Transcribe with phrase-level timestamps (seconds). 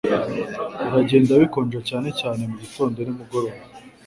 [0.81, 3.61] Biragenda bikonja cyane cyane mugitondo nimugoroba